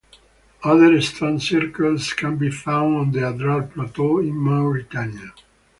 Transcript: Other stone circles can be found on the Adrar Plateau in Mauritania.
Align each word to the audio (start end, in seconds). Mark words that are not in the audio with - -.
Other 0.63 0.99
stone 0.99 1.39
circles 1.39 2.13
can 2.13 2.35
be 2.37 2.49
found 2.49 2.95
on 2.97 3.11
the 3.11 3.19
Adrar 3.29 3.61
Plateau 3.67 4.17
in 4.17 4.35
Mauritania. 4.35 5.31